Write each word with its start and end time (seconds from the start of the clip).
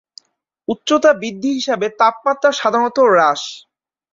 উচ্চতা 0.67 1.11
বৃদ্ধি 1.21 1.49
হিসাবে 1.57 1.87
তাপমাত্রা 1.99 2.49
সাধারণত 2.53 2.97
হ্রাস। 3.07 3.41